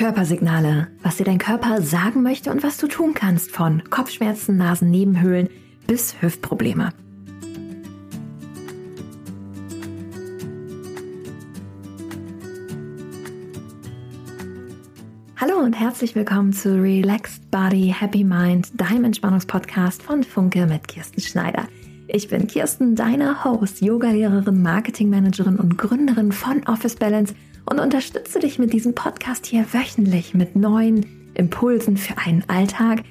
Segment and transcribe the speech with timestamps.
[0.00, 5.50] Körpersignale, was dir dein Körper sagen möchte und was du tun kannst, von Kopfschmerzen, Nasennebenhöhlen
[5.86, 6.88] bis Hüftprobleme.
[15.36, 21.20] Hallo und herzlich willkommen zu Relaxed Body, Happy Mind, deinem Entspannungspodcast von Funke mit Kirsten
[21.20, 21.68] Schneider.
[22.08, 27.34] Ich bin Kirsten, deine Host, Yogalehrerin, Marketingmanagerin und Gründerin von Office Balance–
[27.66, 33.02] und unterstütze dich mit diesem Podcast hier wöchentlich mit neuen Impulsen für einen Alltag,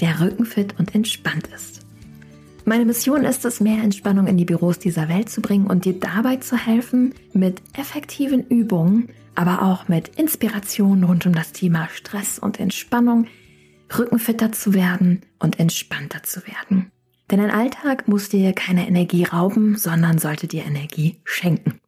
[0.00, 1.86] der rückenfit und entspannt ist.
[2.64, 5.98] Meine Mission ist es, mehr Entspannung in die Büros dieser Welt zu bringen und dir
[5.98, 12.38] dabei zu helfen, mit effektiven Übungen, aber auch mit Inspiration rund um das Thema Stress
[12.38, 13.26] und Entspannung,
[13.96, 16.90] rückenfitter zu werden und entspannter zu werden.
[17.30, 21.80] Denn ein Alltag muss dir keine Energie rauben, sondern sollte dir Energie schenken.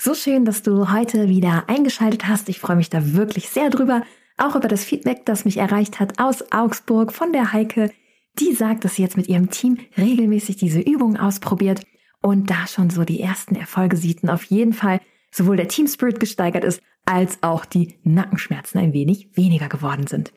[0.00, 2.48] So schön, dass du heute wieder eingeschaltet hast.
[2.48, 4.02] Ich freue mich da wirklich sehr drüber.
[4.36, 7.90] Auch über das Feedback, das mich erreicht hat aus Augsburg von der Heike.
[8.38, 11.82] Die sagt, dass sie jetzt mit ihrem Team regelmäßig diese Übungen ausprobiert
[12.22, 15.00] und da schon so die ersten Erfolge sieht und auf jeden Fall
[15.32, 20.32] sowohl der Team Spirit gesteigert ist, als auch die Nackenschmerzen ein wenig weniger geworden sind.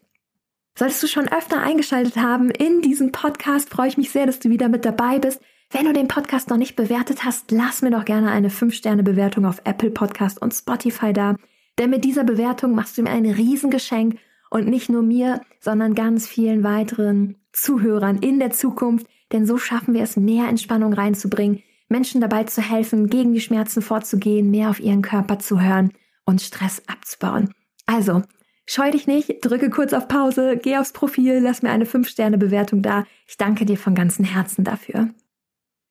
[0.76, 4.50] Solltest du schon öfter eingeschaltet haben in diesem Podcast, freue ich mich sehr, dass du
[4.50, 5.40] wieder mit dabei bist.
[5.74, 9.62] Wenn du den Podcast noch nicht bewertet hast, lass mir doch gerne eine 5-Sterne-Bewertung auf
[9.64, 11.38] Apple Podcast und Spotify da.
[11.80, 14.18] Denn mit dieser Bewertung machst du mir ein Riesengeschenk
[14.50, 19.08] und nicht nur mir, sondern ganz vielen weiteren Zuhörern in der Zukunft.
[19.32, 23.82] Denn so schaffen wir es, mehr Entspannung reinzubringen, Menschen dabei zu helfen, gegen die Schmerzen
[23.82, 25.94] vorzugehen, mehr auf ihren Körper zu hören
[26.26, 27.54] und Stress abzubauen.
[27.86, 28.24] Also,
[28.66, 33.06] scheu dich nicht, drücke kurz auf Pause, geh aufs Profil, lass mir eine 5-Sterne-Bewertung da.
[33.26, 35.08] Ich danke dir von ganzem Herzen dafür.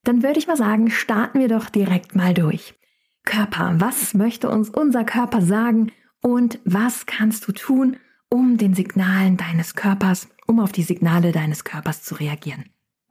[0.05, 2.75] Dann würde ich mal sagen, starten wir doch direkt mal durch.
[3.25, 7.97] Körper, was möchte uns unser Körper sagen und was kannst du tun,
[8.31, 12.65] um den Signalen deines Körpers, um auf die Signale deines Körpers zu reagieren?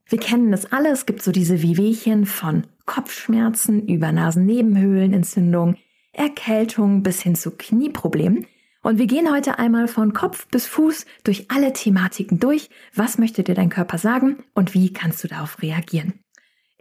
[0.07, 5.75] Wir kennen das alle, es gibt so diese Wehwehchen von Kopfschmerzen über Nasennebenhöhlenentzündung,
[6.11, 8.47] Erkältung bis hin zu Knieproblemen.
[8.81, 12.69] Und wir gehen heute einmal von Kopf bis Fuß durch alle Thematiken durch.
[12.95, 16.13] Was möchte dir dein Körper sagen und wie kannst du darauf reagieren?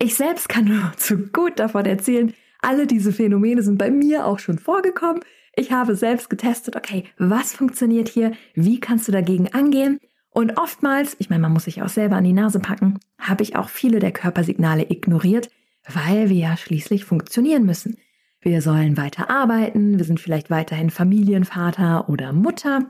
[0.00, 4.38] Ich selbst kann nur zu gut davon erzählen, alle diese Phänomene sind bei mir auch
[4.38, 5.22] schon vorgekommen.
[5.54, 8.32] Ich habe selbst getestet, okay, was funktioniert hier?
[8.54, 9.98] Wie kannst du dagegen angehen?
[10.30, 13.56] Und oftmals, ich meine, man muss sich auch selber an die Nase packen, habe ich
[13.56, 15.50] auch viele der Körpersignale ignoriert,
[15.92, 17.96] weil wir ja schließlich funktionieren müssen.
[18.40, 22.88] Wir sollen weiter arbeiten, wir sind vielleicht weiterhin Familienvater oder Mutter,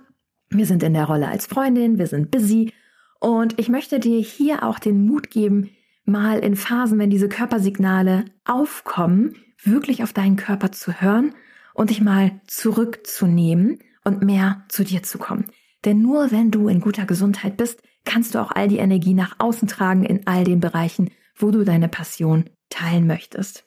[0.51, 2.73] wir sind in der Rolle als Freundin, wir sind busy
[3.19, 5.71] und ich möchte dir hier auch den Mut geben,
[6.09, 11.35] mal in Phasen, wenn diese Körpersignale aufkommen, wirklich auf deinen Körper zu hören
[11.75, 15.47] und dich mal zurückzunehmen und mehr zu dir zu kommen.
[15.85, 19.37] Denn nur wenn du in guter Gesundheit bist, kannst du auch all die Energie nach
[19.39, 23.65] außen tragen in all den Bereichen, wo du deine Passion teilen möchtest.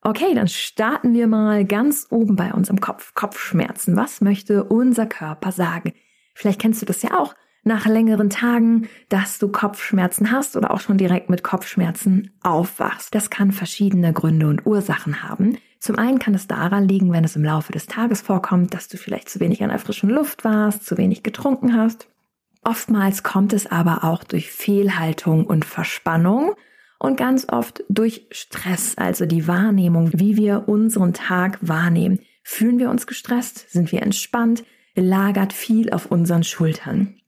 [0.00, 3.14] Okay, dann starten wir mal ganz oben bei uns im Kopf.
[3.14, 3.96] Kopfschmerzen.
[3.96, 5.92] Was möchte unser Körper sagen?
[6.34, 10.80] Vielleicht kennst du das ja auch nach längeren Tagen, dass du Kopfschmerzen hast oder auch
[10.80, 13.14] schon direkt mit Kopfschmerzen aufwachst.
[13.14, 15.58] Das kann verschiedene Gründe und Ursachen haben.
[15.80, 18.96] Zum einen kann es daran liegen, wenn es im Laufe des Tages vorkommt, dass du
[18.96, 22.08] vielleicht zu wenig an der frischen Luft warst, zu wenig getrunken hast.
[22.64, 26.54] Oftmals kommt es aber auch durch Fehlhaltung und Verspannung
[26.98, 32.20] und ganz oft durch Stress, also die Wahrnehmung, wie wir unseren Tag wahrnehmen.
[32.42, 33.70] Fühlen wir uns gestresst?
[33.70, 34.64] Sind wir entspannt?
[34.96, 37.20] Lagert viel auf unseren Schultern.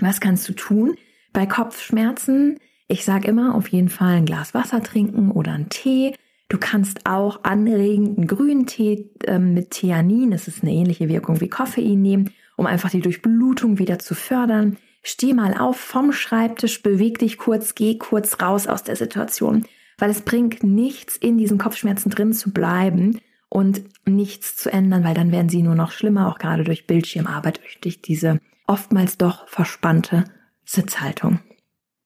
[0.00, 0.94] Was kannst du tun
[1.32, 2.58] bei Kopfschmerzen?
[2.86, 6.14] Ich sage immer, auf jeden Fall ein Glas Wasser trinken oder einen Tee.
[6.48, 11.48] Du kannst auch anregenden grünen Tee äh, mit Theanin, das ist eine ähnliche Wirkung wie
[11.48, 14.78] Koffein nehmen, um einfach die Durchblutung wieder zu fördern.
[15.02, 19.66] Steh mal auf vom Schreibtisch, beweg dich kurz, geh kurz raus aus der Situation,
[19.98, 23.20] weil es bringt nichts, in diesen Kopfschmerzen drin zu bleiben
[23.50, 27.60] und nichts zu ändern, weil dann werden sie nur noch schlimmer, auch gerade durch Bildschirmarbeit,
[27.82, 30.24] durch diese oftmals doch verspannte
[30.64, 31.40] Sitzhaltung.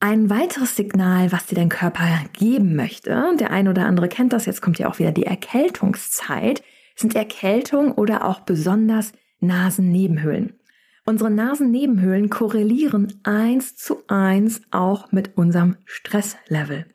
[0.01, 4.47] Ein weiteres Signal, was dir dein Körper geben möchte, der ein oder andere kennt das,
[4.47, 6.63] jetzt kommt ja auch wieder die Erkältungszeit,
[6.97, 10.59] sind Erkältung oder auch besonders Nasennebenhöhlen.
[11.05, 16.87] Unsere Nasennebenhöhlen korrelieren eins zu eins auch mit unserem Stresslevel.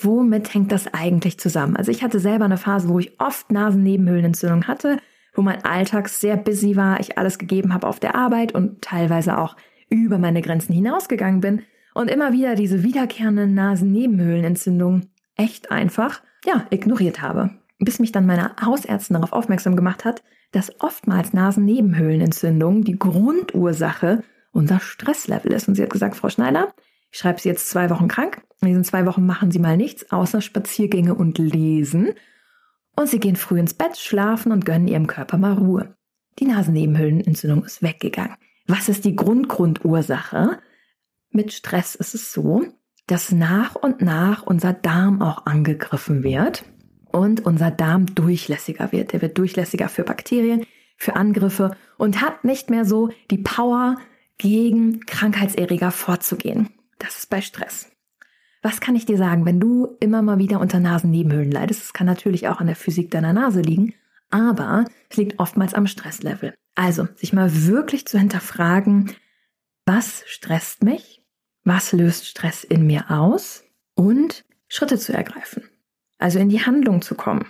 [0.00, 1.76] Womit hängt das eigentlich zusammen?
[1.76, 4.98] Also ich hatte selber eine Phase, wo ich oft Nasennebenhöhlenentzündung hatte
[5.36, 9.38] wo mein Alltag sehr busy war, ich alles gegeben habe auf der Arbeit und teilweise
[9.38, 9.56] auch
[9.88, 11.62] über meine Grenzen hinausgegangen bin
[11.94, 17.50] und immer wieder diese wiederkehrenden Nasennebenhöhlenentzündungen echt einfach, ja, ignoriert habe.
[17.78, 20.22] bis mich dann meine Hausärztin darauf aufmerksam gemacht hat,
[20.52, 24.22] dass oftmals Nasennebenhöhlenentzündung die Grundursache
[24.52, 25.68] unser Stresslevel ist.
[25.68, 26.72] Und sie hat gesagt, Frau Schneider,
[27.10, 28.40] ich schreibe Sie jetzt zwei Wochen krank.
[28.62, 32.14] In diesen zwei Wochen machen Sie mal nichts außer Spaziergänge und Lesen.
[32.96, 35.94] Und Sie gehen früh ins Bett, schlafen und gönnen Ihrem Körper mal Ruhe.
[36.38, 38.36] Die Nasennebenhöhlenentzündung ist weggegangen.
[38.66, 40.58] Was ist die Grundgrundursache?
[41.30, 42.64] Mit Stress ist es so,
[43.06, 46.64] dass nach und nach unser Darm auch angegriffen wird
[47.12, 49.12] und unser Darm durchlässiger wird.
[49.12, 50.64] Der wird durchlässiger für Bakterien,
[50.96, 53.96] für Angriffe und hat nicht mehr so die Power,
[54.38, 56.68] gegen Krankheitserreger vorzugehen.
[56.98, 57.90] Das ist bei Stress.
[58.66, 61.84] Was kann ich dir sagen, wenn du immer mal wieder unter Nasennebenhöhlen leidest?
[61.84, 63.94] Es kann natürlich auch an der Physik deiner Nase liegen,
[64.28, 66.52] aber es liegt oftmals am Stresslevel.
[66.74, 69.12] Also, sich mal wirklich zu hinterfragen,
[69.84, 71.22] was stresst mich?
[71.62, 73.62] Was löst Stress in mir aus?
[73.94, 75.62] Und Schritte zu ergreifen.
[76.18, 77.46] Also in die Handlung zu kommen.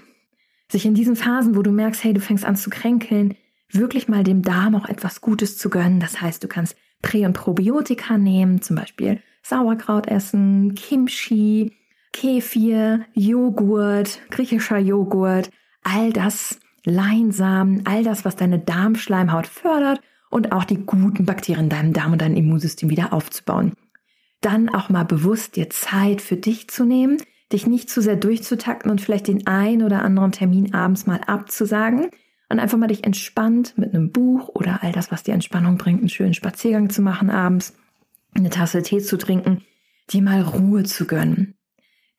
[0.71, 3.37] Sich in diesen Phasen, wo du merkst, hey, du fängst an zu kränkeln,
[3.71, 5.99] wirklich mal dem Darm auch etwas Gutes zu gönnen.
[5.99, 11.73] Das heißt, du kannst Prä- und Probiotika nehmen, zum Beispiel Sauerkraut essen, Kimchi,
[12.12, 15.50] Kefir, Joghurt, griechischer Joghurt,
[15.85, 20.00] all das Leinsamen, all das, was deine Darmschleimhaut fördert
[20.31, 23.75] und auch die guten Bakterien in deinem Darm und deinem Immunsystem wieder aufzubauen.
[24.41, 27.19] Dann auch mal bewusst dir Zeit für dich zu nehmen,
[27.52, 32.11] dich nicht zu sehr durchzutakten und vielleicht den ein oder anderen Termin abends mal abzusagen
[32.49, 36.01] und einfach mal dich entspannt mit einem Buch oder all das, was dir Entspannung bringt,
[36.01, 37.75] einen schönen Spaziergang zu machen abends,
[38.35, 39.63] eine Tasse Tee zu trinken,
[40.11, 41.55] dir mal Ruhe zu gönnen.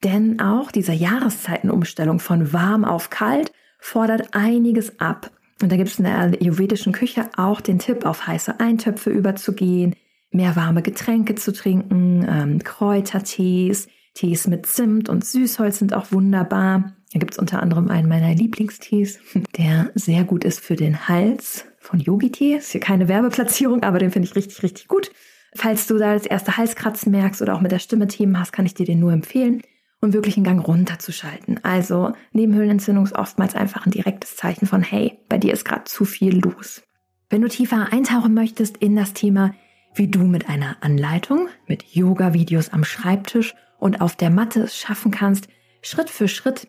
[0.03, 5.31] Denn auch diese Jahreszeitenumstellung von warm auf kalt fordert einiges ab.
[5.61, 9.95] Und da gibt es in der ayurvedischen Küche auch den Tipp, auf heiße Eintöpfe überzugehen,
[10.29, 16.96] mehr warme Getränke zu trinken, ähm, Kräutertees, Tees mit Zimt und Süßholz sind auch wunderbar.
[17.13, 19.19] Da gibt es unter anderem einen meiner Lieblingstees,
[19.57, 22.55] der sehr gut ist für den Hals von Yogi-Tee.
[22.55, 25.11] Ist hier keine Werbeplatzierung, aber den finde ich richtig, richtig gut.
[25.55, 28.65] Falls du da das erste Halskratzen merkst oder auch mit der Stimme Themen hast, kann
[28.65, 29.61] ich dir den nur empfehlen,
[30.01, 31.63] um wirklich einen Gang runterzuschalten.
[31.63, 36.03] Also Nebenhöhlenentzündung ist oftmals einfach ein direktes Zeichen von, hey, bei dir ist gerade zu
[36.03, 36.83] viel los.
[37.29, 39.53] Wenn du tiefer eintauchen möchtest in das Thema,
[39.95, 45.11] wie du mit einer Anleitung, mit Yoga-Videos am Schreibtisch und auf der Matte es schaffen
[45.11, 45.47] kannst,
[45.81, 46.67] Schritt für Schritt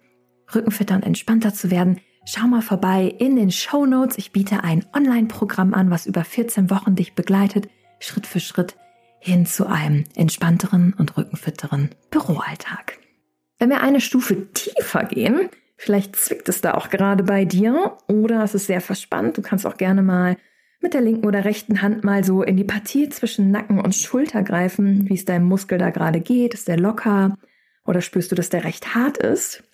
[0.55, 4.19] rückenfitter und entspannter zu werden, schau mal vorbei in den Show Notes.
[4.19, 7.69] Ich biete ein Online-Programm an, was über 14 Wochen dich begleitet,
[8.01, 8.77] Schritt für Schritt
[9.21, 12.99] hin zu einem entspannteren und rückenfitteren Büroalltag.
[13.59, 18.45] Wenn wir eine Stufe tiefer gehen, vielleicht zwickt es da auch gerade bei dir oder
[18.45, 20.37] es ist sehr verspannt, du kannst auch gerne mal
[20.81, 24.45] mit der linken oder rechten Hand mal so in die Partie zwischen Nacken und Schulter
[24.45, 26.55] greifen, wie es deinem Muskel da gerade geht.
[26.55, 27.37] Ist der locker
[27.85, 29.65] oder spürst du, dass der recht hart ist?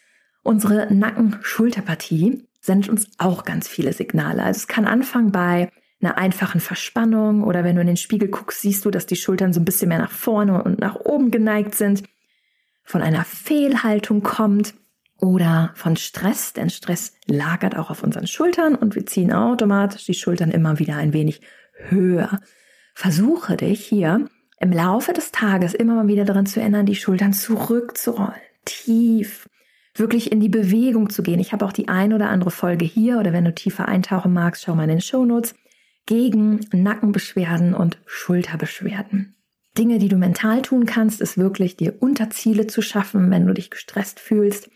[0.44, 4.42] Unsere Nacken-Schulterpartie sendet uns auch ganz viele Signale.
[4.42, 8.60] Also es kann anfangen bei einer einfachen Verspannung oder wenn du in den Spiegel guckst,
[8.60, 11.74] siehst du, dass die Schultern so ein bisschen mehr nach vorne und nach oben geneigt
[11.74, 12.02] sind,
[12.82, 14.74] von einer Fehlhaltung kommt
[15.18, 20.12] oder von Stress, denn Stress lagert auch auf unseren Schultern und wir ziehen automatisch die
[20.12, 21.40] Schultern immer wieder ein wenig
[21.72, 22.40] höher.
[22.94, 24.28] Versuche dich hier
[24.60, 28.34] im Laufe des Tages immer mal wieder daran zu erinnern, die Schultern zurückzurollen,
[28.66, 29.48] tief
[29.94, 31.40] wirklich in die Bewegung zu gehen.
[31.40, 34.64] Ich habe auch die ein oder andere Folge hier oder wenn du tiefer eintauchen magst,
[34.64, 35.54] schau mal in den Shownotes
[36.06, 39.36] gegen Nackenbeschwerden und Schulterbeschwerden.
[39.78, 43.70] Dinge, die du mental tun kannst, ist wirklich dir Unterziele zu schaffen, wenn du dich
[43.70, 44.70] gestresst fühlst.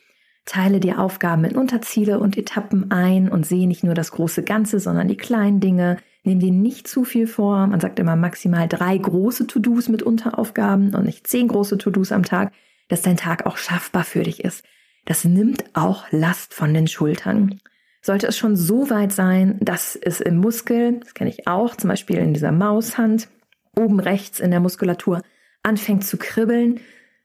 [0.45, 4.81] Teile dir Aufgaben in Unterziele und Etappen ein und sehe nicht nur das große Ganze,
[4.81, 5.99] sondern die kleinen Dinge.
[6.25, 7.67] Nimm dir nicht zu viel vor.
[7.67, 12.23] Man sagt immer maximal drei große To-Dos mit Unteraufgaben und nicht zehn große To-Dos am
[12.23, 12.53] Tag,
[12.89, 14.65] dass dein Tag auch schaffbar für dich ist.
[15.05, 17.61] Das nimmt auch Last von den Schultern.
[18.03, 21.89] Sollte es schon so weit sein, dass es im Muskel, das kenne ich auch, zum
[21.89, 23.29] Beispiel in dieser Maushand,
[23.77, 25.23] oben rechts in der Muskulatur,
[25.63, 26.81] anfängt zu kribbeln,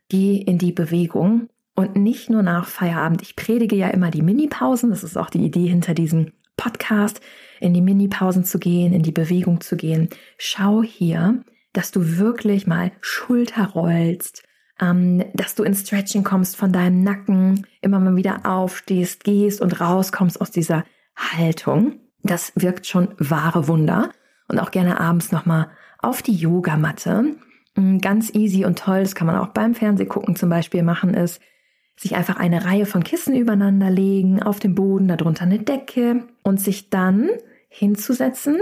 [0.09, 3.21] geh in die Bewegung und nicht nur nach Feierabend.
[3.21, 7.21] Ich predige ja immer die Minipausen, das ist auch die Idee hinter diesem Podcast,
[7.59, 10.09] in die Minipausen zu gehen, in die Bewegung zu gehen.
[10.37, 14.43] Schau hier, dass du wirklich mal Schulter rollst,
[14.83, 19.79] ähm, dass du ins Stretching kommst von deinem Nacken, immer mal wieder aufstehst, gehst und
[19.79, 20.83] rauskommst aus dieser
[21.15, 21.99] Haltung.
[22.23, 24.11] Das wirkt schon wahre Wunder.
[24.47, 27.35] Und auch gerne abends nochmal auf die Yogamatte.
[27.75, 31.41] Mm, ganz easy und toll, das kann man auch beim Fernsehgucken zum Beispiel machen, ist,
[31.95, 36.59] sich einfach eine Reihe von Kissen übereinander legen, auf dem Boden, darunter eine Decke und
[36.59, 37.29] sich dann
[37.69, 38.59] hinzusetzen,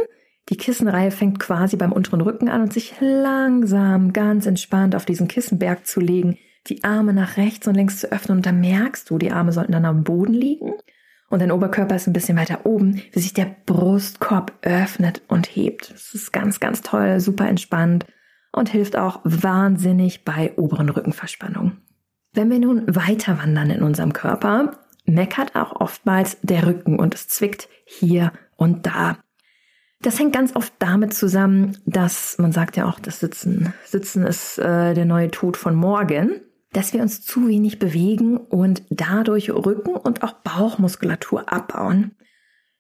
[0.50, 5.28] die Kissenreihe fängt quasi beim unteren Rücken an und sich langsam, ganz entspannt auf diesen
[5.28, 9.18] Kissenberg zu legen, die Arme nach rechts und links zu öffnen und dann merkst du,
[9.18, 10.74] die Arme sollten dann am Boden liegen
[11.32, 15.92] und dein Oberkörper ist ein bisschen weiter oben, wie sich der Brustkorb öffnet und hebt.
[15.92, 18.06] Das ist ganz, ganz toll, super entspannt
[18.52, 21.82] und hilft auch wahnsinnig bei oberen Rückenverspannungen.
[22.34, 27.30] Wenn wir nun weiter wandern in unserem Körper, meckert auch oftmals der Rücken und es
[27.30, 29.18] zwickt hier und da.
[30.02, 34.58] Das hängt ganz oft damit zusammen, dass man sagt ja auch, das Sitzen, Sitzen ist
[34.58, 36.42] äh, der neue Tod von morgen,
[36.74, 42.16] dass wir uns zu wenig bewegen und dadurch Rücken und auch Bauchmuskulatur abbauen.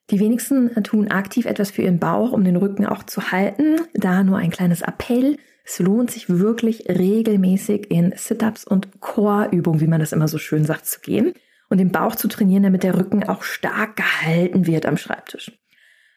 [0.09, 3.81] Die wenigsten tun aktiv etwas für ihren Bauch, um den Rücken auch zu halten.
[3.93, 5.37] Da nur ein kleines Appell.
[5.63, 10.65] Es lohnt sich wirklich regelmäßig in Sit-ups und Core-Übungen, wie man das immer so schön
[10.65, 11.33] sagt, zu gehen
[11.69, 15.51] und den Bauch zu trainieren, damit der Rücken auch stark gehalten wird am Schreibtisch.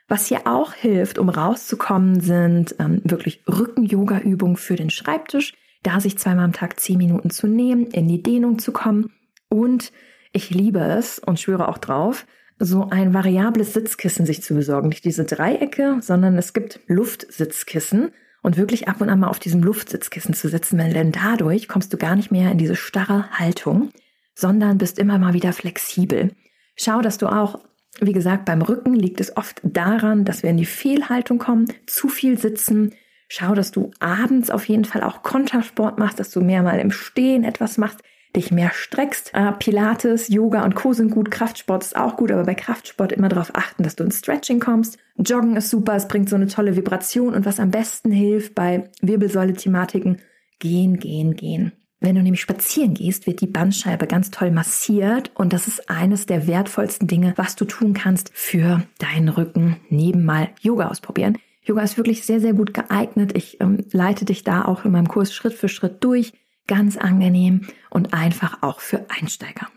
[0.08, 6.18] Was hier auch hilft, um rauszukommen, sind ähm, wirklich Rücken-Yoga-Übungen für den Schreibtisch, da sich
[6.18, 9.12] zweimal am Tag zehn Minuten zu nehmen, in die Dehnung zu kommen.
[9.48, 9.92] Und
[10.32, 12.26] ich liebe es und schwöre auch drauf,
[12.58, 14.88] so ein variables Sitzkissen sich zu besorgen.
[14.88, 18.10] Nicht diese Dreiecke, sondern es gibt Luftsitzkissen
[18.42, 21.96] und wirklich ab und an mal auf diesem Luftsitzkissen zu sitzen, denn dadurch kommst du
[21.96, 23.90] gar nicht mehr in diese starre Haltung,
[24.34, 26.32] sondern bist immer mal wieder flexibel.
[26.76, 27.60] Schau, dass du auch
[28.00, 32.08] wie gesagt, beim Rücken liegt es oft daran, dass wir in die Fehlhaltung kommen, zu
[32.08, 32.94] viel sitzen.
[33.28, 36.90] Schau, dass du abends auf jeden Fall auch Kontersport machst, dass du mehr mal im
[36.90, 38.00] Stehen etwas machst,
[38.36, 39.32] dich mehr streckst.
[39.32, 40.92] Äh, Pilates, Yoga und Co.
[40.92, 44.18] sind gut, Kraftsport ist auch gut, aber bei Kraftsport immer darauf achten, dass du ins
[44.18, 44.98] Stretching kommst.
[45.16, 48.90] Joggen ist super, es bringt so eine tolle Vibration und was am besten hilft bei
[49.00, 50.20] Wirbelsäule-Thematiken,
[50.58, 51.72] gehen, gehen, gehen.
[52.04, 56.26] Wenn du nämlich spazieren gehst, wird die Bandscheibe ganz toll massiert und das ist eines
[56.26, 61.38] der wertvollsten Dinge, was du tun kannst für deinen Rücken, neben mal Yoga ausprobieren.
[61.62, 63.34] Yoga ist wirklich sehr, sehr gut geeignet.
[63.34, 66.34] Ich ähm, leite dich da auch in meinem Kurs Schritt für Schritt durch.
[66.66, 69.68] Ganz angenehm und einfach auch für Einsteiger.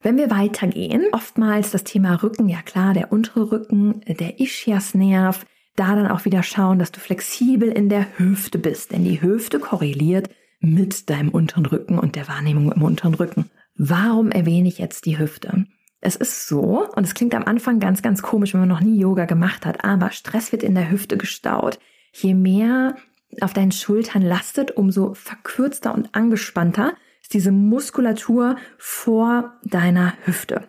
[0.00, 5.94] Wenn wir weitergehen, oftmals das Thema Rücken, ja klar, der untere Rücken, der Ischiasnerv, da
[5.94, 10.30] dann auch wieder schauen, dass du flexibel in der Hüfte bist, denn die Hüfte korreliert
[10.60, 13.50] mit deinem unteren Rücken und der Wahrnehmung im unteren Rücken.
[13.76, 15.66] Warum erwähne ich jetzt die Hüfte?
[16.00, 18.98] Es ist so, und es klingt am Anfang ganz, ganz komisch, wenn man noch nie
[18.98, 21.78] Yoga gemacht hat, aber Stress wird in der Hüfte gestaut.
[22.12, 22.96] Je mehr
[23.40, 30.68] auf deinen Schultern lastet, umso verkürzter und angespannter ist diese Muskulatur vor deiner Hüfte.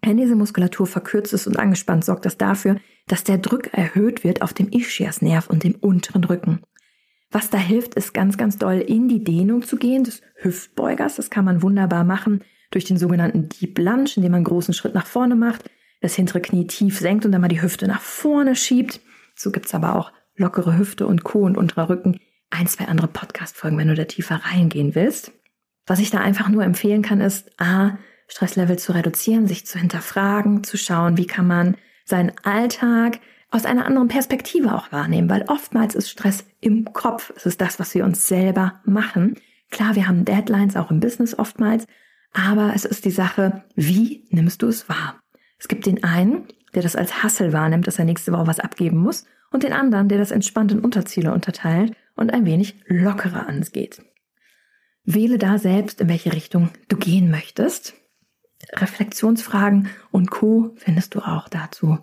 [0.00, 2.76] Wenn diese Muskulatur verkürzt ist und angespannt, sorgt das dafür,
[3.06, 6.62] dass der Druck erhöht wird auf dem Ischiasnerv und dem unteren Rücken.
[7.32, 11.16] Was da hilft, ist ganz, ganz doll in die Dehnung zu gehen des Hüftbeugers.
[11.16, 14.94] Das kann man wunderbar machen durch den sogenannten Deep Lunge, indem man einen großen Schritt
[14.94, 15.64] nach vorne macht,
[16.02, 19.00] das hintere Knie tief senkt und dann mal die Hüfte nach vorne schiebt.
[19.34, 21.40] So gibt's aber auch lockere Hüfte und Co.
[21.40, 22.18] und unterer Rücken.
[22.50, 25.32] Ein, zwei andere Podcast-Folgen, wenn du da tiefer reingehen willst.
[25.86, 27.98] Was ich da einfach nur empfehlen kann, ist, A,
[28.28, 33.20] Stresslevel zu reduzieren, sich zu hinterfragen, zu schauen, wie kann man seinen Alltag
[33.52, 37.32] aus einer anderen Perspektive auch wahrnehmen, weil oftmals ist Stress im Kopf.
[37.36, 39.36] Es ist das, was wir uns selber machen.
[39.70, 41.86] Klar, wir haben Deadlines auch im Business oftmals,
[42.32, 45.20] aber es ist die Sache, wie nimmst du es wahr?
[45.58, 48.96] Es gibt den einen, der das als Hassel wahrnimmt, dass er nächste Woche was abgeben
[48.96, 54.02] muss, und den anderen, der das entspannt in Unterziele unterteilt und ein wenig lockerer angeht.
[55.04, 57.92] Wähle da selbst, in welche Richtung du gehen möchtest.
[58.72, 60.72] Reflexionsfragen und Co.
[60.76, 61.98] findest du auch dazu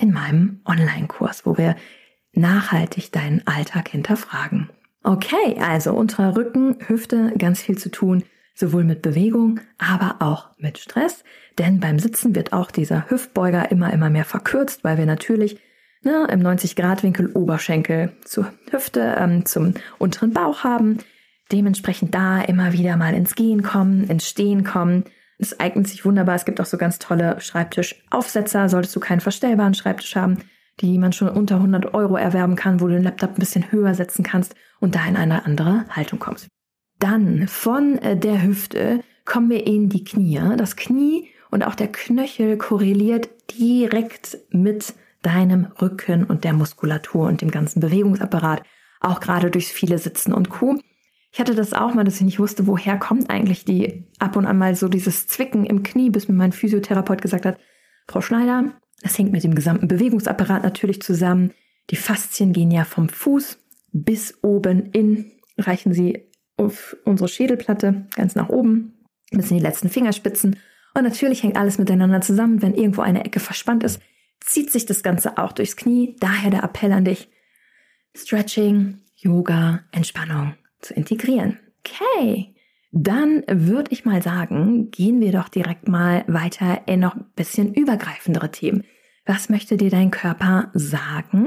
[0.00, 1.76] in meinem Online-Kurs, wo wir
[2.32, 4.70] nachhaltig deinen Alltag hinterfragen.
[5.02, 10.78] Okay, also unterer Rücken, Hüfte, ganz viel zu tun, sowohl mit Bewegung, aber auch mit
[10.78, 11.24] Stress.
[11.58, 15.58] Denn beim Sitzen wird auch dieser Hüftbeuger immer, immer mehr verkürzt, weil wir natürlich
[16.02, 20.98] ne, im 90-Grad-Winkel Oberschenkel zur Hüfte, ähm, zum unteren Bauch haben.
[21.52, 25.04] Dementsprechend da immer wieder mal ins Gehen kommen, ins Stehen kommen
[25.40, 26.34] es eignet sich wunderbar.
[26.34, 28.68] Es gibt auch so ganz tolle Schreibtischaufsetzer.
[28.68, 30.38] Solltest du keinen verstellbaren Schreibtisch haben,
[30.80, 33.94] die man schon unter 100 Euro erwerben kann, wo du den Laptop ein bisschen höher
[33.94, 36.48] setzen kannst und da in eine andere Haltung kommst.
[36.98, 40.40] Dann von äh, der Hüfte kommen wir in die Knie.
[40.56, 47.40] Das Knie und auch der Knöchel korreliert direkt mit deinem Rücken und der Muskulatur und
[47.40, 48.62] dem ganzen Bewegungsapparat,
[49.00, 50.78] auch gerade durchs viele Sitzen und Co.
[51.32, 54.46] Ich hatte das auch mal, dass ich nicht wusste, woher kommt eigentlich die ab und
[54.46, 57.58] an mal so dieses Zwicken im Knie, bis mir mein Physiotherapeut gesagt hat,
[58.08, 58.72] Frau Schneider,
[59.02, 61.52] das hängt mit dem gesamten Bewegungsapparat natürlich zusammen.
[61.90, 63.58] Die Faszien gehen ja vom Fuß
[63.92, 68.94] bis oben in, reichen sie auf unsere Schädelplatte ganz nach oben,
[69.30, 70.56] bis in die letzten Fingerspitzen.
[70.94, 72.62] Und natürlich hängt alles miteinander zusammen.
[72.62, 74.00] Wenn irgendwo eine Ecke verspannt ist,
[74.40, 76.16] zieht sich das Ganze auch durchs Knie.
[76.18, 77.28] Daher der Appell an dich.
[78.14, 81.58] Stretching, Yoga, Entspannung zu integrieren.
[81.80, 82.54] Okay,
[82.92, 87.72] dann würde ich mal sagen, gehen wir doch direkt mal weiter in noch ein bisschen
[87.72, 88.84] übergreifendere Themen.
[89.24, 91.46] Was möchte dir dein Körper sagen,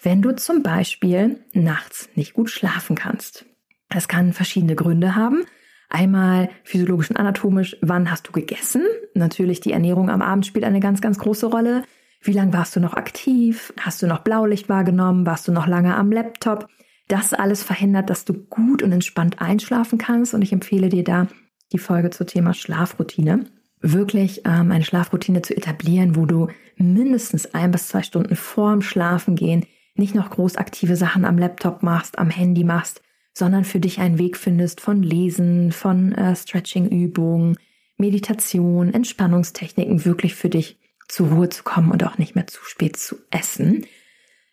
[0.00, 3.44] wenn du zum Beispiel nachts nicht gut schlafen kannst?
[3.88, 5.44] Das kann verschiedene Gründe haben.
[5.88, 8.82] Einmal physiologisch und anatomisch, wann hast du gegessen?
[9.14, 11.84] Natürlich die Ernährung am Abend spielt eine ganz, ganz große Rolle.
[12.20, 13.72] Wie lange warst du noch aktiv?
[13.80, 15.26] Hast du noch Blaulicht wahrgenommen?
[15.26, 16.68] Warst du noch lange am Laptop?
[17.08, 20.34] Das alles verhindert, dass du gut und entspannt einschlafen kannst.
[20.34, 21.28] Und ich empfehle dir da
[21.72, 23.44] die Folge zum Thema Schlafroutine.
[23.80, 29.66] Wirklich ähm, eine Schlafroutine zu etablieren, wo du mindestens ein bis zwei Stunden vorm Schlafengehen
[29.96, 33.00] nicht noch groß aktive Sachen am Laptop machst, am Handy machst,
[33.32, 37.58] sondern für dich einen Weg findest von Lesen, von äh, Stretching-Übungen,
[37.96, 42.96] Meditation, Entspannungstechniken, wirklich für dich zur Ruhe zu kommen und auch nicht mehr zu spät
[42.96, 43.86] zu essen.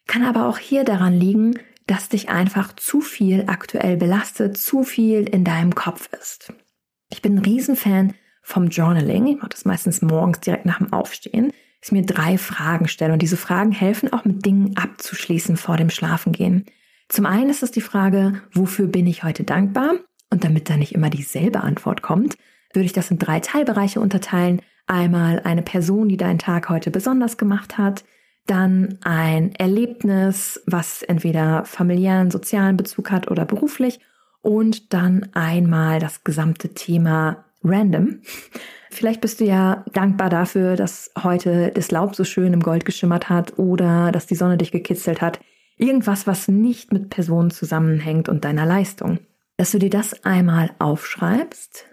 [0.08, 1.58] Kann aber auch hier daran liegen,
[1.88, 6.54] dass dich einfach zu viel aktuell belastet, zu viel in deinem Kopf ist.
[7.12, 9.28] Ich bin ein Riesenfan vom Journaling.
[9.28, 11.52] Ich mache das meistens morgens direkt nach dem Aufstehen.
[11.84, 15.90] Ich mir drei Fragen stelle und diese Fragen helfen auch mit Dingen abzuschließen vor dem
[15.90, 16.66] Schlafengehen.
[17.10, 19.96] Zum einen ist es die Frage, wofür bin ich heute dankbar?
[20.30, 22.38] Und damit da nicht immer dieselbe Antwort kommt,
[22.74, 24.62] würde ich das in drei Teilbereiche unterteilen.
[24.88, 28.06] Einmal eine Person, die deinen Tag heute besonders gemacht hat,
[28.48, 34.00] dann ein Erlebnis, was entweder familiären, sozialen Bezug hat oder beruflich
[34.42, 38.22] und dann einmal das gesamte Thema random.
[38.90, 43.30] Vielleicht bist du ja dankbar dafür, dass heute das Laub so schön im Gold geschimmert
[43.30, 45.40] hat oder dass die Sonne dich gekitzelt hat.
[45.78, 49.20] Irgendwas, was nicht mit Personen zusammenhängt und deiner Leistung.
[49.56, 51.86] Dass du dir das einmal aufschreibst,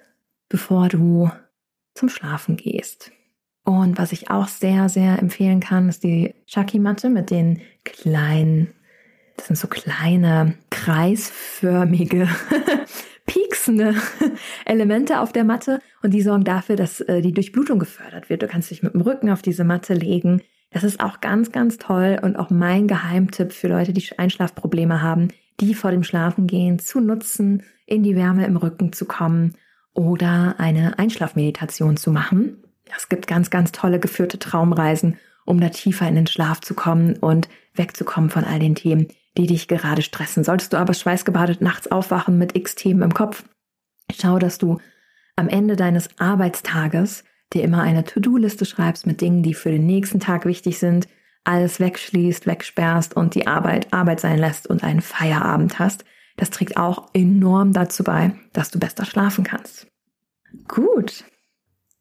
[0.49, 1.31] bevor du
[1.95, 3.13] zum Schlafen gehst.
[3.69, 8.69] Und was ich auch sehr, sehr empfehlen kann, ist die Shaki-Matte mit den kleinen,
[9.37, 12.29] das sind so kleine, kreisförmige,
[13.27, 13.95] pieksende
[14.65, 18.41] Elemente auf der Matte und die sorgen dafür, dass äh, die Durchblutung gefördert wird.
[18.41, 20.41] Du kannst dich mit dem Rücken auf diese Matte legen.
[20.71, 25.29] Das ist auch ganz, ganz toll und auch mein Geheimtipp für Leute, die Einschlafprobleme haben,
[25.61, 29.57] die vor dem Schlafengehen zu nutzen, in die Wärme im Rücken zu kommen
[29.93, 32.63] oder eine Einschlafmeditation zu machen.
[32.97, 37.17] Es gibt ganz, ganz tolle geführte Traumreisen, um da tiefer in den Schlaf zu kommen
[37.17, 40.45] und wegzukommen von all den Themen, die dich gerade stressen.
[40.45, 43.45] Solltest du aber schweißgebadet nachts aufwachen mit x Themen im Kopf,
[44.15, 44.79] schau, dass du
[45.37, 50.21] am Ende deines Arbeitstages dir immer eine To-Do-Liste schreibst mit Dingen, die für den nächsten
[50.21, 51.09] Tag wichtig sind,
[51.45, 56.05] alles wegschließt, wegsperrst und die Arbeit Arbeit sein lässt und einen Feierabend hast.
[56.37, 59.87] Das trägt auch enorm dazu bei, dass du besser schlafen kannst.
[60.67, 61.25] Gut,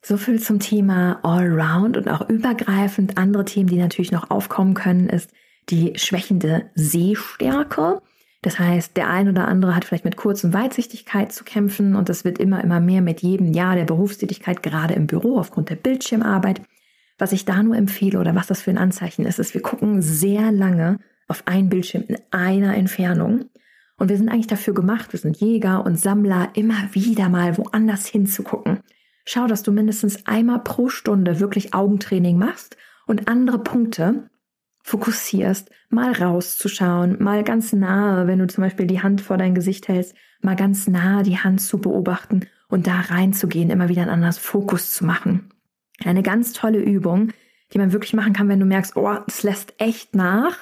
[0.07, 3.17] so viel zum Thema Allround und auch übergreifend.
[3.17, 5.31] Andere Themen, die natürlich noch aufkommen können, ist
[5.69, 8.01] die schwächende Sehstärke.
[8.41, 12.07] Das heißt, der ein oder andere hat vielleicht mit Kurz- und Weitsichtigkeit zu kämpfen und
[12.07, 15.75] das wird immer, immer mehr mit jedem Jahr der Berufstätigkeit, gerade im Büro aufgrund der
[15.75, 16.61] Bildschirmarbeit.
[17.17, 20.01] Was ich da nur empfehle oder was das für ein Anzeichen ist, ist, wir gucken
[20.01, 23.45] sehr lange auf einen Bildschirm in einer Entfernung.
[23.97, 28.05] Und wir sind eigentlich dafür gemacht, wir sind Jäger und Sammler, immer wieder mal woanders
[28.05, 28.79] hinzugucken
[29.27, 34.29] schau, dass du mindestens einmal pro Stunde wirklich Augentraining machst und andere Punkte
[34.83, 39.89] fokussierst, mal rauszuschauen, mal ganz nahe, wenn du zum Beispiel die Hand vor dein Gesicht
[39.89, 44.33] hältst, mal ganz nahe die Hand zu beobachten und da reinzugehen, immer wieder einen anderen
[44.33, 45.49] Fokus zu machen.
[46.05, 47.33] Eine ganz tolle Übung,
[47.73, 50.55] die man wirklich machen kann, wenn du merkst, oh, es lässt echt nach,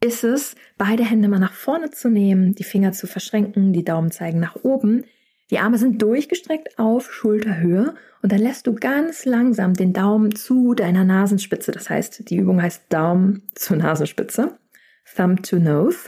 [0.00, 4.12] ist es, beide Hände mal nach vorne zu nehmen, die Finger zu verschränken, die Daumen
[4.12, 5.04] zeigen nach oben,
[5.50, 10.74] die Arme sind durchgestreckt auf Schulterhöhe und dann lässt du ganz langsam den Daumen zu
[10.74, 11.72] deiner Nasenspitze.
[11.72, 14.58] Das heißt, die Übung heißt Daumen zur Nasenspitze,
[15.14, 15.98] Thumb to Nose.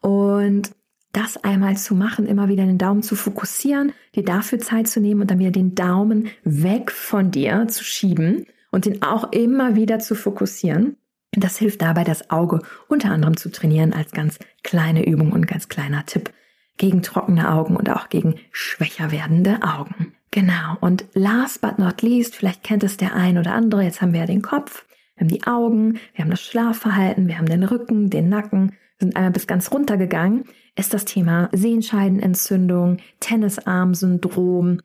[0.00, 0.70] Und
[1.10, 5.22] das einmal zu machen, immer wieder den Daumen zu fokussieren, dir dafür Zeit zu nehmen
[5.22, 9.98] und dann wieder den Daumen weg von dir zu schieben und den auch immer wieder
[9.98, 10.96] zu fokussieren.
[11.32, 15.68] Das hilft dabei, das Auge unter anderem zu trainieren als ganz kleine Übung und ganz
[15.68, 16.30] kleiner Tipp
[16.76, 20.14] gegen trockene Augen und auch gegen schwächer werdende Augen.
[20.30, 20.76] Genau.
[20.80, 24.20] Und last but not least, vielleicht kennt es der ein oder andere, jetzt haben wir
[24.20, 24.84] ja den Kopf,
[25.16, 29.16] wir haben die Augen, wir haben das Schlafverhalten, wir haben den Rücken, den Nacken, sind
[29.16, 34.80] einmal bis ganz runter gegangen, ist das Thema Sehenscheidenentzündung, Tennisarmsyndrom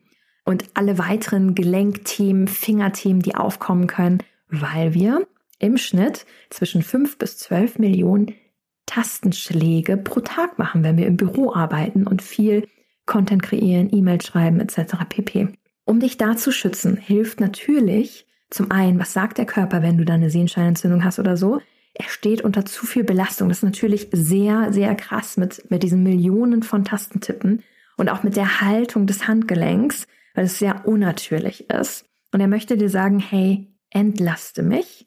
[0.46, 5.28] und alle weiteren Gelenkthemen, Fingerthemen, die aufkommen können, weil wir
[5.60, 8.34] im Schnitt zwischen fünf bis zwölf Millionen
[8.86, 12.68] Tastenschläge pro Tag machen, wenn wir im Büro arbeiten und viel
[13.06, 14.96] Content kreieren, E-Mails schreiben etc.
[15.08, 15.50] pp.
[15.86, 20.06] Um dich da zu schützen, hilft natürlich zum einen, was sagt der Körper, wenn du
[20.06, 21.62] da eine Sehenscheinentzündung hast oder so?
[21.94, 23.50] Er steht unter zu viel Belastung.
[23.50, 27.64] Das ist natürlich sehr, sehr krass mit, mit diesen Millionen von Tastentippen.
[27.98, 32.06] und auch mit der Haltung des Handgelenks, weil es sehr unnatürlich ist.
[32.32, 35.06] Und er möchte dir sagen, hey, entlaste mich.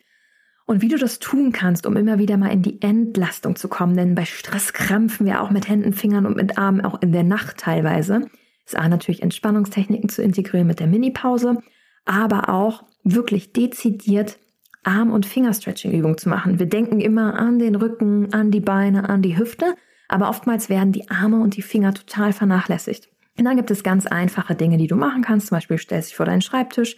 [0.66, 3.96] Und wie du das tun kannst, um immer wieder mal in die Entlastung zu kommen,
[3.96, 7.22] denn bei Stress krampfen wir auch mit Händen, Fingern und mit Armen, auch in der
[7.22, 8.22] Nacht teilweise.
[8.64, 11.59] Ist auch natürlich Entspannungstechniken zu integrieren mit der Mini-Pause,
[12.07, 14.38] aber auch wirklich dezidiert
[14.85, 16.59] Arm- und Fingerstretching-Übungen zu machen.
[16.59, 19.77] Wir denken immer an den Rücken, an die Beine, an die Hüfte,
[20.09, 23.09] aber oftmals werden die Arme und die Finger total vernachlässigt.
[23.38, 25.48] Und dann gibt es ganz einfache Dinge, die du machen kannst.
[25.48, 26.96] Zum Beispiel stellst dich vor deinen Schreibtisch,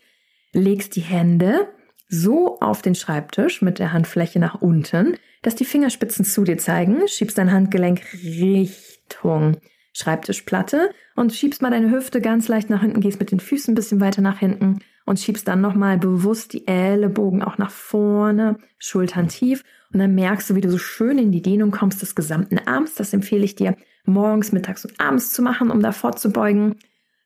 [0.52, 1.68] legst die Hände
[2.08, 7.06] so auf den Schreibtisch mit der Handfläche nach unten, dass die Fingerspitzen zu dir zeigen,
[7.08, 9.56] schiebst dein Handgelenk Richtung
[9.92, 13.74] Schreibtischplatte und schiebst mal deine Hüfte ganz leicht nach hinten, gehst mit den Füßen ein
[13.74, 19.28] bisschen weiter nach hinten und schiebst dann nochmal bewusst die Ellenbogen auch nach vorne, Schultern
[19.28, 22.58] tief und dann merkst du, wie du so schön in die Dehnung kommst des gesamten
[22.66, 22.94] Arms.
[22.94, 26.76] Das empfehle ich dir morgens, mittags und abends zu machen, um da vorzubeugen.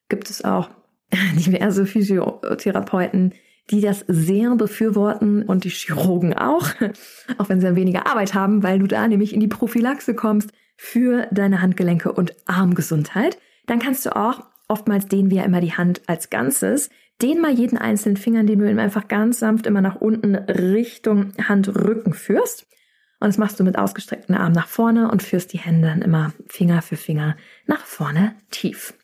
[0.09, 0.71] Gibt es auch
[1.35, 3.35] diverse Physiotherapeuten,
[3.70, 6.68] die das sehr befürworten und die Chirurgen auch,
[7.38, 11.26] auch wenn sie weniger Arbeit haben, weil du da nämlich in die Prophylaxe kommst für
[11.30, 13.38] deine Handgelenke und Armgesundheit.
[13.66, 16.90] Dann kannst du auch, oftmals dehnen wir ja immer die Hand als Ganzes,
[17.22, 21.33] dehn mal jeden einzelnen Finger, den du ihm einfach ganz sanft immer nach unten Richtung
[21.46, 22.66] Handrücken führst.
[23.20, 26.33] Und das machst du mit ausgestreckten Armen nach vorne und führst die Hände dann immer
[26.48, 28.94] Finger für Finger nach vorne tief.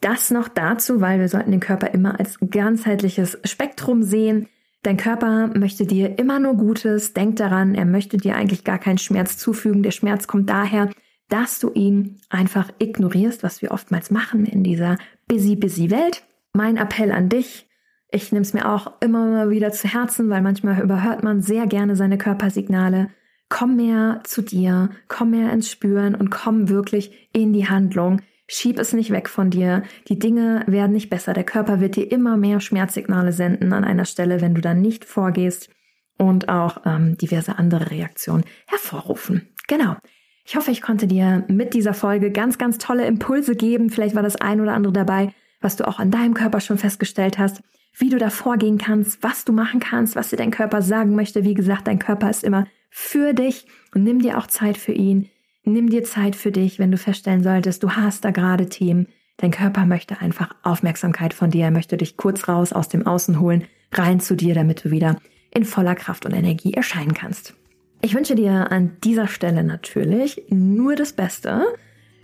[0.00, 4.48] Das noch dazu, weil wir sollten den Körper immer als ganzheitliches Spektrum sehen.
[4.82, 7.12] Dein Körper möchte dir immer nur Gutes.
[7.12, 9.82] Denk daran, er möchte dir eigentlich gar keinen Schmerz zufügen.
[9.82, 10.90] Der Schmerz kommt daher,
[11.28, 16.22] dass du ihn einfach ignorierst, was wir oftmals machen in dieser busy, busy Welt.
[16.52, 17.66] Mein Appell an dich,
[18.10, 21.66] ich nehme es mir auch immer mal wieder zu Herzen, weil manchmal überhört man sehr
[21.66, 23.08] gerne seine Körpersignale.
[23.48, 28.22] Komm mehr zu dir, komm mehr ins Spüren und komm wirklich in die Handlung.
[28.48, 29.82] Schieb es nicht weg von dir.
[30.08, 31.32] Die Dinge werden nicht besser.
[31.32, 35.04] Der Körper wird dir immer mehr Schmerzsignale senden an einer Stelle, wenn du dann nicht
[35.04, 35.68] vorgehst
[36.16, 39.48] und auch ähm, diverse andere Reaktionen hervorrufen.
[39.66, 39.96] Genau.
[40.44, 43.90] Ich hoffe, ich konnte dir mit dieser Folge ganz, ganz tolle Impulse geben.
[43.90, 47.38] Vielleicht war das ein oder andere dabei, was du auch an deinem Körper schon festgestellt
[47.38, 47.62] hast,
[47.98, 51.42] wie du da vorgehen kannst, was du machen kannst, was dir dein Körper sagen möchte.
[51.42, 55.30] Wie gesagt, dein Körper ist immer für dich und nimm dir auch Zeit für ihn.
[55.68, 59.08] Nimm dir Zeit für dich, wenn du feststellen solltest, du hast da gerade Themen.
[59.36, 61.64] Dein Körper möchte einfach Aufmerksamkeit von dir.
[61.64, 65.16] Er möchte dich kurz raus aus dem Außen holen, rein zu dir, damit du wieder
[65.52, 67.54] in voller Kraft und Energie erscheinen kannst.
[68.00, 71.64] Ich wünsche dir an dieser Stelle natürlich nur das Beste.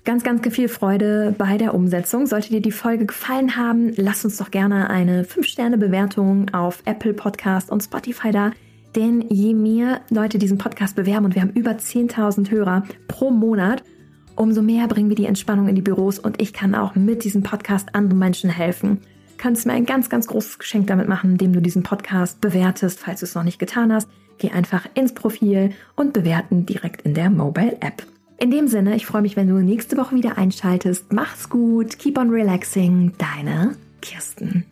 [0.04, 2.26] Ganz, ganz viel Freude bei der Umsetzung.
[2.26, 7.72] Sollte dir die Folge gefallen haben, lass uns doch gerne eine 5-Sterne-Bewertung auf Apple Podcast
[7.72, 8.52] und Spotify da.
[8.94, 13.82] Denn je mehr Leute diesen Podcast bewerben und wir haben über 10.000 Hörer pro Monat,
[14.36, 17.42] umso mehr bringen wir die Entspannung in die Büros und ich kann auch mit diesem
[17.42, 19.00] Podcast anderen Menschen helfen.
[19.38, 23.20] Kannst mir ein ganz, ganz großes Geschenk damit machen, indem du diesen Podcast bewertest, falls
[23.20, 24.08] du es noch nicht getan hast.
[24.38, 28.06] Geh einfach ins Profil und bewerten direkt in der Mobile App.
[28.38, 31.12] In dem Sinne, ich freue mich, wenn du nächste Woche wieder einschaltest.
[31.12, 34.64] Mach's gut, keep on relaxing, deine Kirsten.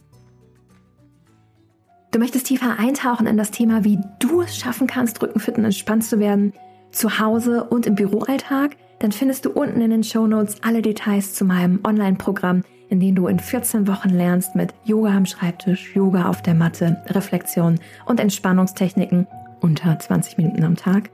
[2.10, 6.04] Du möchtest tiefer eintauchen in das Thema, wie du es schaffen kannst, rückenfit und entspannt
[6.04, 6.52] zu werden,
[6.90, 8.76] zu Hause und im Büroalltag?
[8.98, 13.14] Dann findest du unten in den Show Notes alle Details zu meinem Online-Programm, in dem
[13.14, 18.18] du in 14 Wochen lernst mit Yoga am Schreibtisch, Yoga auf der Matte, Reflexion und
[18.18, 19.28] Entspannungstechniken
[19.60, 21.10] unter 20 Minuten am Tag,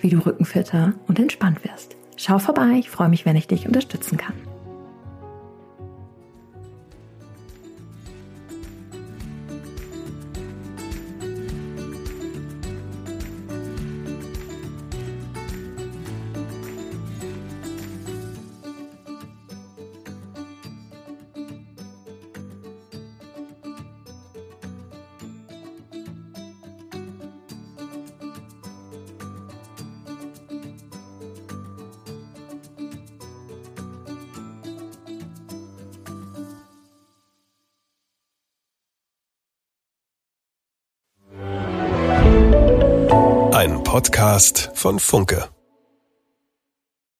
[0.00, 1.96] wie du rückenfitter und entspannt wirst.
[2.16, 4.34] Schau vorbei, ich freue mich, wenn ich dich unterstützen kann.
[44.32, 45.50] Podcast von Funke.